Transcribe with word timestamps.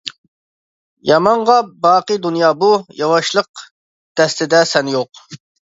يامانغا 1.09 1.59
باقى 1.87 2.17
دۇنيا 2.25 2.49
بۇ، 2.65 2.71
ياۋاشلىق 3.03 3.65
دەستىدە 4.23 4.67
سەن 4.75 4.93
يوق. 4.99 5.27